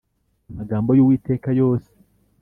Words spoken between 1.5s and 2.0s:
yose